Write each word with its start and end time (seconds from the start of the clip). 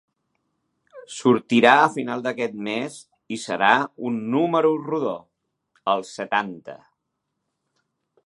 Sortirà 1.15 1.73
a 1.81 1.91
finals 1.97 2.23
d'aquest 2.27 2.55
mes 2.67 2.95
i 3.37 3.39
serà 3.43 3.69
un 4.11 4.17
número 4.35 4.73
rodó: 4.87 5.13
el 5.93 6.05
setanta. 6.15 6.79